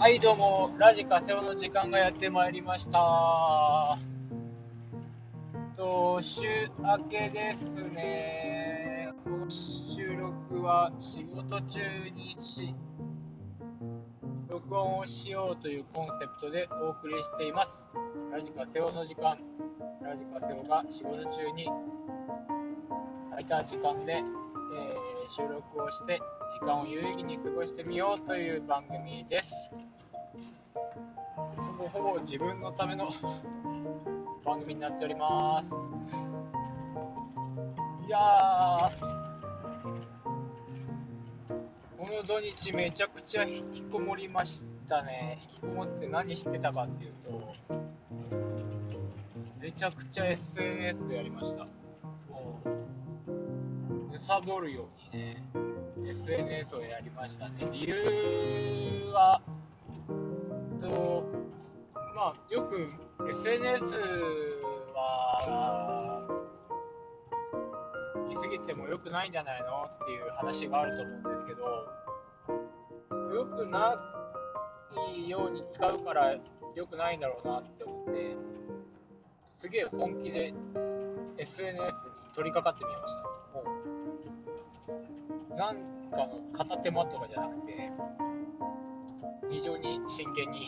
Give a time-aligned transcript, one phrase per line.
[0.00, 3.98] はい、どうも、ラジカセオの時間がやってまいりました。
[5.76, 6.46] と、週
[6.78, 9.12] 明けですね。
[9.50, 11.80] 収録は仕事中
[12.14, 12.74] にし、
[14.48, 17.82] 録音をしようというコンセプトでお送りしています。
[18.32, 19.36] ラジカセオの時間。
[20.02, 21.68] ラジカセオが仕事中に
[23.28, 26.20] 空いた時間で、えー収録をして
[26.58, 29.70] 時間を有意義に過ごしてみようという番組です。
[31.92, 33.08] ほぼ自分のための
[34.44, 35.72] 番組になっております。
[38.06, 38.92] いや、
[41.98, 45.40] この土日めちゃくちゃ引きこもりましたね。
[45.42, 47.54] 引きこもって何してたかっていうと、
[49.60, 51.64] めちゃくちゃ SNS やりました。
[51.64, 55.42] もう、貪るようにね、
[56.08, 57.68] SNS をやりましたね。
[57.72, 59.42] 理由は、
[62.20, 62.86] まあ、よく
[63.30, 63.82] SNS
[64.94, 66.28] は、
[68.28, 71.88] 見すぎても良くないんじゃないのっていう話があると思うんですけど、
[73.34, 73.96] 良くな
[75.14, 76.36] いように使うから
[76.74, 78.36] 良くないんだろうなって思って、
[79.56, 80.52] すげえ本気で
[81.38, 81.80] SNS に
[82.36, 83.22] 取り掛かってみました。
[83.54, 83.64] も
[85.48, 85.76] うなん
[86.10, 87.90] かの片手間とかじゃなくて、
[89.50, 90.66] 非常に真剣に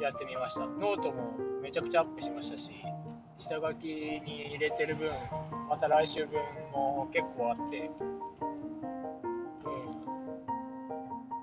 [0.00, 0.60] やってみました。
[0.60, 2.70] ノートもめちゃくちゃアップしましたし、
[3.38, 5.10] 下書きに入れてる分、
[5.68, 6.40] また来週分
[6.72, 7.90] も結構あって、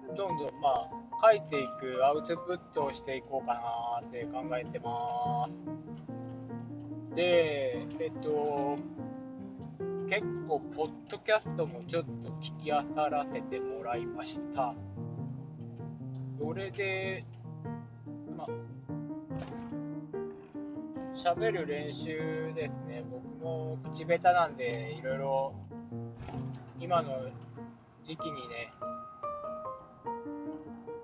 [0.09, 0.89] うん、どんどんまあ、
[1.21, 7.15] 書いていくアウトプットをしていこうかなって考えてます。
[7.15, 8.77] で、えっと、
[10.09, 14.73] 結構、ポッドキャストもちょっと聞きあさらせてもらいました。
[16.39, 17.23] それで、
[21.13, 23.03] 喋る練習ですね。
[23.11, 25.53] 僕も口下手なんで、いろいろ、
[26.79, 27.25] 今の
[28.03, 28.73] 時期にね、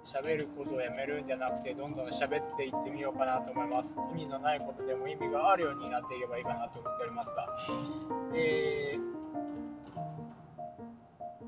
[0.06, 3.88] 喋ることをやめるんじゃなくて、どんどん喋っていってみようかなと思います。
[4.14, 7.48] 意味のないことでも意味があるようになっていけばいいかなと思っておりますが、
[8.34, 9.16] えー、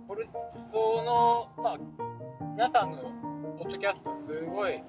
[0.07, 0.27] これ、
[0.69, 1.77] その、まあ、
[2.51, 2.97] 皆さんの
[3.57, 4.83] ポッドキャスト、すごい、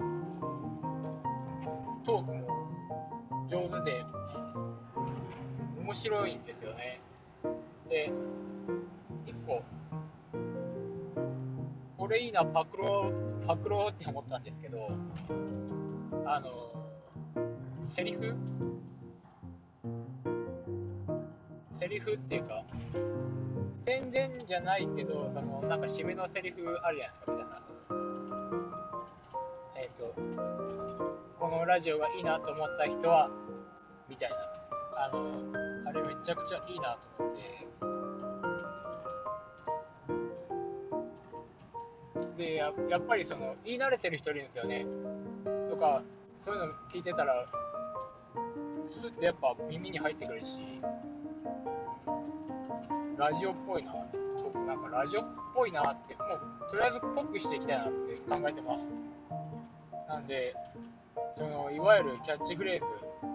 [2.03, 4.03] トークも上手で、
[5.79, 6.99] 面白いんですよね。
[7.89, 8.11] で、
[9.25, 9.61] 一個、
[11.97, 13.11] これいいな、パクロ、
[13.45, 14.89] パクロって思ったんですけど、
[16.25, 16.71] あの、
[17.85, 18.35] セリフ？
[21.79, 22.63] セリフっていうか、
[23.85, 27.61] 宣伝じゃないけど、その、なんか締めのセリフあるじゃないですか、皆さん。
[29.75, 30.60] えっ、と、
[31.57, 33.29] のラジオがいいなと思った人は、
[34.09, 34.35] みたいな。
[35.03, 35.31] あの、
[35.87, 37.41] あれめちゃくちゃいいなと思って、
[42.37, 44.85] でややっぱりその言い慣れてる人いるんですよね。
[45.69, 46.01] とか
[46.39, 47.45] そういうの聞いてたら
[48.89, 50.81] スッてやっぱ耳に入ってくるし。
[53.17, 53.91] ラジオっぽいな。
[53.91, 58.89] ちょっとなんかラジオっぽいなってもうとりあえずっぽくしていきたいなって考えてます。
[60.07, 60.55] なんで
[61.41, 62.85] そのいわゆるキャッチフレーズ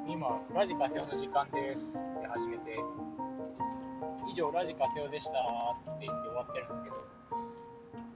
[0.09, 2.78] 今ラジカセオの時間ですって始めて
[4.31, 6.97] 以上ラジカセオでしたって言って終わってるんですけど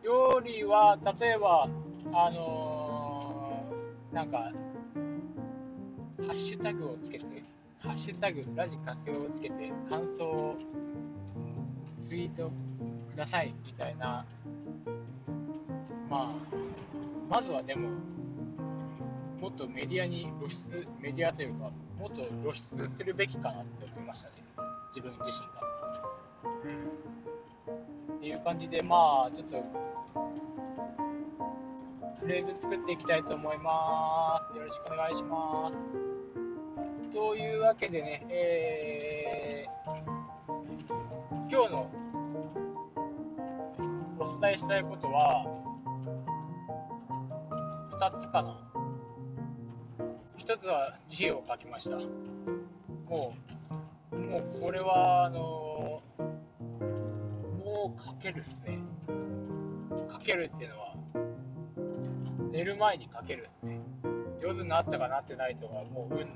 [0.03, 1.69] よりは、例えば、
[2.13, 4.53] あのー、なんか、ハ
[6.33, 7.27] ッシュタグをつけて、
[7.81, 10.57] ハッシュタグ、ラジカセオをつけて、感想を
[12.09, 12.51] ツイート
[13.11, 14.25] ください、みたいな、
[16.09, 16.35] まあ、
[17.29, 17.91] まずはでも、
[19.41, 24.35] もっとメディアに露出、メディアというか、もっと露出するべきかなって思いましたね、
[24.95, 25.71] 自分自身が。
[28.17, 29.65] っていう感じで、まあ、ちょっと、
[32.21, 34.57] フレーズ作っていきたいと思います。
[34.59, 35.79] よろしくお願いします。
[37.11, 40.01] というわけでね、えー、
[41.51, 41.91] 今日の
[44.19, 45.47] お伝えしたいことは、
[47.99, 48.70] 2つかな。
[50.51, 51.97] 1つは字を書きました。
[53.09, 53.37] も
[54.11, 56.03] う、もうこれは、あの
[57.65, 58.81] もう書けるっすね。
[60.13, 60.95] 書けるっていうのは、
[62.51, 63.81] 寝る前に書けるですね。
[64.43, 66.35] 上手になったかなってないとか、もううんぬん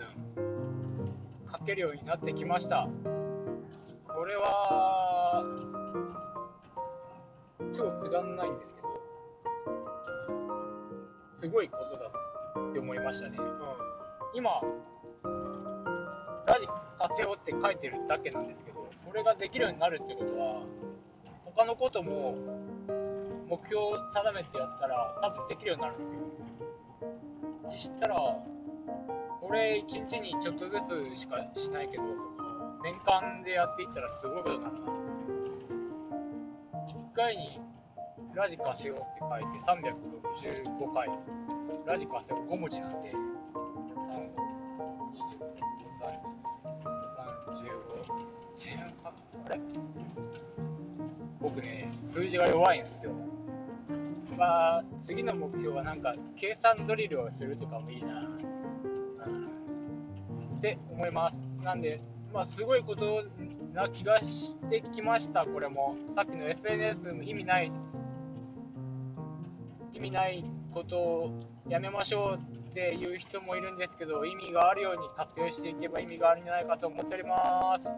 [1.53, 2.89] 書けるようになってきました。
[4.07, 5.45] これは、
[7.77, 8.89] 超くだんないんですけど、
[11.33, 12.13] すごいことだ
[12.71, 13.39] って思いましたね。
[13.41, 13.84] うん、
[14.35, 14.51] 今、
[16.47, 16.67] ラジ
[16.99, 20.63] カセオって書いてるだけなんですけど、これができるようになるってことは、
[21.45, 22.35] 他のことも
[23.49, 26.21] 目標を定めてやったら多分できるようになるんですよ。
[27.71, 28.17] 実したら、
[29.41, 32.03] これ1日にちょっとずつしかしないけど、
[32.83, 34.81] 年間でやっていったらすごいことになるな。
[36.89, 37.61] 1回に
[38.35, 39.59] ラジカセオって書いて
[40.51, 41.09] 365回。
[41.87, 43.13] ラジカセオ5文字なんで、
[51.45, 53.13] 僕ね、数字が弱いんですよ。
[54.39, 58.25] まあ、次の目標はなんか、計算ドリルをするとかもいいな、う
[59.31, 61.35] ん、って思います。
[61.63, 62.01] なんで、
[62.33, 63.25] まあ、すごいこと
[63.75, 65.97] な気がしてきました、これも。
[66.17, 67.71] さっきの SNS も意味ない、
[69.93, 70.43] 意味ない
[70.73, 77.89] ことをやめましょうっていう人もいるんですけど、意味があるように活用していけば意味があるんじゃないかと思っております。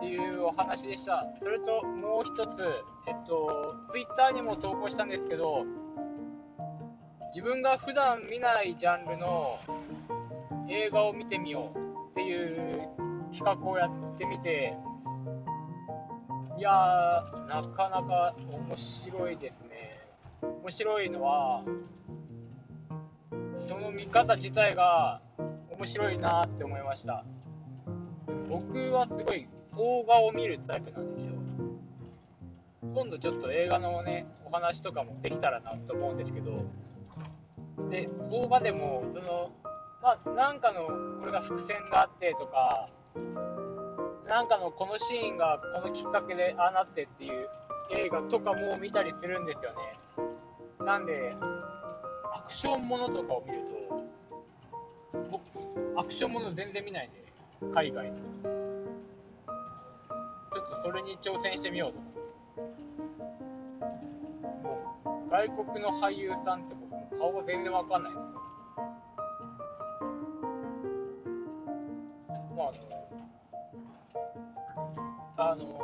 [0.00, 1.26] っていうお話でした。
[1.38, 2.56] それともう一つ、
[3.06, 5.66] えっと、Twitter にも投稿したんですけど、
[7.34, 9.58] 自分が普段見ないジャンルの
[10.70, 11.78] 映画を見てみよう
[12.12, 12.88] っていう
[13.30, 14.74] 企画をやってみて、
[16.56, 20.00] いやー、なかなか面白いですね。
[20.62, 21.62] 面白いのは、
[23.58, 25.20] その見方自体が
[25.70, 27.22] 面白いなって思いました。
[28.48, 29.46] 僕はすごい
[29.80, 31.32] 邦画を見るタイプなんですよ。
[32.82, 36.66] 今度ちょっと映画のね、お話とかもできたらなと思うんですけど、
[37.88, 39.50] で、邦画でも、その、
[40.02, 42.90] まあ、なんかの、これが伏線があってとか、
[44.28, 47.48] なんかのこのシーンがこのきっかけでああなってっていう
[47.92, 50.84] 映画とかも見たりするんですよね。
[50.84, 51.34] なんで、
[52.34, 53.62] アクションものとかを見る
[55.10, 58.29] と、僕、アクションもの全然見ないんで、海外の。
[60.82, 62.20] それに挑戦してみようと思って。
[65.30, 68.26] 外国の俳優さんって僕も顔が全然わかんないですよ。
[75.36, 75.80] あの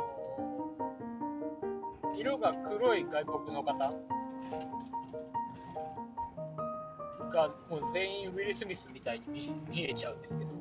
[2.15, 3.91] 色が黒い外国の方が
[7.69, 9.25] もう全員ウィル・スミスみたいに
[9.67, 10.51] 見えちゃうんですけど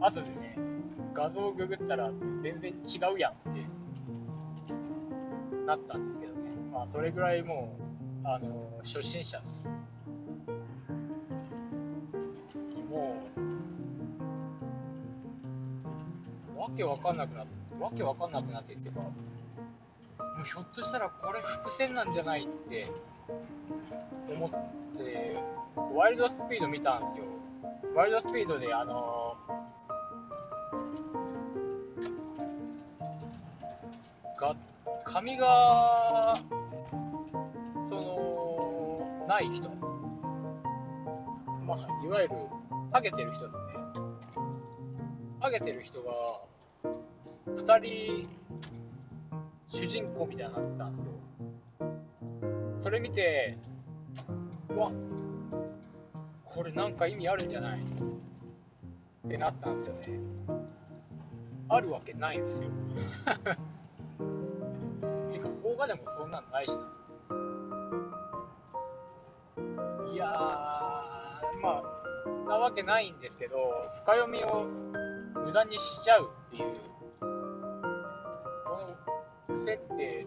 [0.06, 0.71] 後でね
[1.14, 2.10] 画像をググったら
[2.42, 3.62] 全然違うやんって
[5.66, 6.40] なったんですけどね
[6.72, 7.76] まあそれぐらいも
[8.24, 9.68] うあの初心者です
[16.62, 22.88] わけわかんなくなって、わけわかんなくなってっていうか、もうひょっとしたらこれ伏線なんじゃないって
[24.32, 24.50] 思っ
[24.96, 25.36] て、
[25.92, 27.24] ワイルドスピード見たんですよ。
[27.96, 29.31] ワイルドスピードであの
[34.42, 34.56] が、
[35.04, 36.34] 髪が、
[37.88, 39.68] その、ない人。
[41.64, 42.34] まあ、いわゆる、
[42.92, 43.62] ハゲてる人ですね。
[45.40, 46.10] ハゲてる人が、
[47.46, 48.28] 2人
[49.68, 51.12] 主人公みたいになってたんですよ
[52.82, 53.56] それ見て
[54.70, 54.90] うわ
[56.44, 57.80] これなんか意味あるんじゃない？
[57.80, 60.20] ってなったんですよね。
[61.68, 62.68] あるわけないんですよ。
[65.86, 66.82] てか邦画でもそんなんないしな。
[70.12, 70.30] いやー
[71.62, 73.56] まあなわけないんですけど
[74.04, 74.66] 深読みを
[75.44, 76.74] 無駄にしちゃうっていう
[77.20, 77.26] こ
[79.48, 80.26] の癖って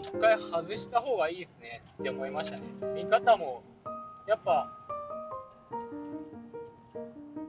[0.00, 2.62] 一回外した方がいいですねって思いましたね。
[2.94, 3.62] 見方も
[4.26, 4.72] やっぱ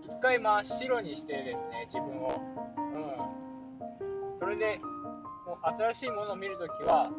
[0.04, 2.42] 一回真っ白にしてですね自分を。
[2.78, 4.40] うん。
[4.40, 4.80] それで
[5.50, 7.16] もう新しいものを見るときはも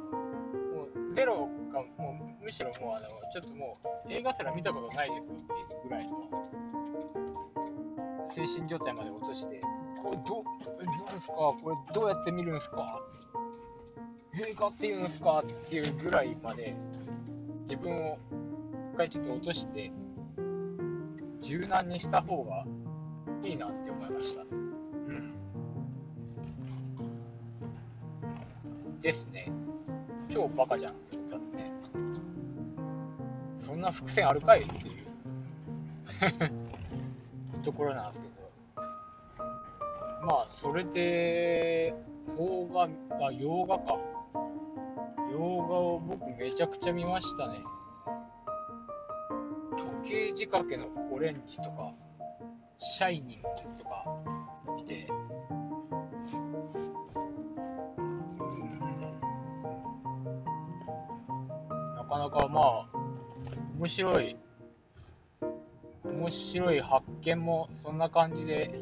[1.10, 6.30] うゼロがもうむしろもうあのちょっともう映画すら見たことないですっていうぐらいの
[8.32, 9.60] 精神状態まで落として
[10.00, 10.44] これど、どう
[11.12, 11.34] ですか？
[11.34, 13.02] これどうやって見るんですか？
[14.48, 15.40] 映画っていうんですか？
[15.40, 16.76] っていうぐらいまで
[17.64, 18.16] 自分を
[18.94, 19.90] 一回ちょっと落として
[21.40, 22.64] 柔軟にした方が
[23.42, 24.44] いいなって思いました。
[29.00, 29.50] ですね。
[30.28, 31.72] 超バカじゃんってことですね。
[33.58, 34.62] そんな伏線あるかい？
[34.62, 34.94] っていう
[37.62, 38.34] ところなんですけど。
[40.26, 41.94] まあ、それで、
[42.36, 42.88] 邦画、
[43.26, 43.96] あ、洋画か。
[45.32, 47.58] 洋画を僕めちゃくちゃ見ましたね。
[50.02, 51.92] 時計仕掛けのオレンジとか、
[52.78, 54.04] シャイニングとか
[54.76, 55.08] 見て、
[62.10, 62.86] かなかまあ、
[63.78, 64.36] 面白い、
[66.04, 68.80] 面白い発見もそんな感じで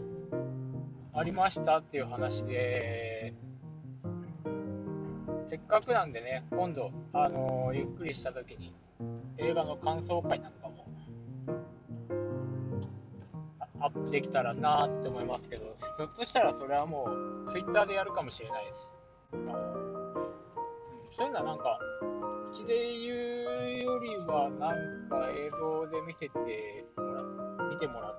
[1.12, 3.35] ありましたっていう話で、
[5.47, 8.75] せっかくなんでね、今度、あの、ゆっくりした時に
[9.37, 10.87] 映画の感想会なんかも
[13.80, 17.11] アップできたらなって思いますけど、ひょっとしたらそれはも
[17.47, 18.94] う Twitter でやるかもしれないです。
[21.14, 21.78] そういうのはなんか、
[22.52, 27.23] 口で言うよりは、なんか映像で見せてもら
[27.69, 28.19] 見てもらっ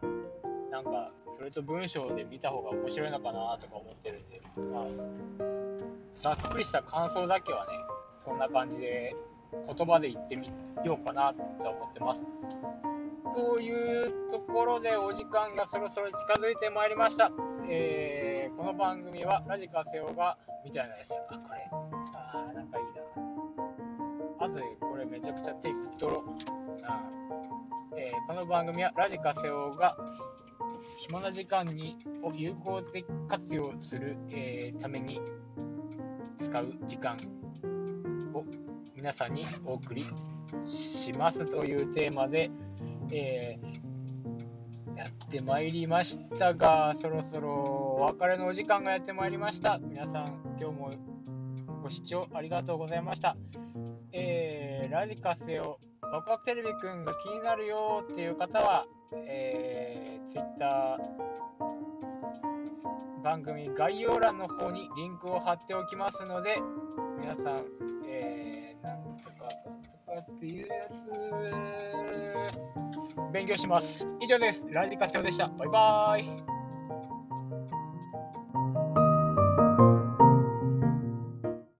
[0.00, 4.40] て、なんか、それと文章で見た方が面白いのかなとか思ってるんで、
[4.72, 4.84] まあ、
[6.14, 7.72] ざっくりした感想だけはね、
[8.24, 9.14] こんな感じで
[9.52, 10.50] 言葉で言ってみ
[10.84, 12.24] ようかなと思ってます。
[13.34, 17.30] というところでお時間がそろそろ近づいてまいりました。
[17.68, 21.12] えー、この番組はラジカセオがみたいなやつ。
[21.28, 21.75] あ、これ。
[24.46, 24.54] あー、なんかいいな。
[24.54, 26.24] あとでこれめちゃくちゃテイク取ろ。
[26.82, 27.02] な
[27.96, 29.96] えー、この番組はラジカセオが
[30.98, 35.20] 暇な時間にを有効的活用する、えー、ために
[36.38, 37.16] 使う時間
[38.34, 38.44] を
[38.94, 40.06] 皆さんにお送り
[40.66, 42.50] しますというテーマで、
[43.10, 49.78] えー、やってまいりましたが、そろそろお別れのお時間がやってまいりました。
[49.78, 50.90] 皆さん、今日も
[51.82, 53.36] ご視聴ありがとうございました。
[54.96, 58.86] ラジカセをワクワクテレビくんが気になるよっていう方は、
[59.26, 60.98] えー、Twitter
[63.22, 66.56] 番組概要欄の方にリンクを貼っておきますので、
[67.20, 67.64] 皆さん、
[68.08, 71.02] えー、なんとか、なんとかっていうやつ、
[73.34, 74.08] 勉強します。
[74.22, 74.64] 以上です。
[74.70, 75.48] ラジカセオでした。
[75.48, 76.55] バイバーイ。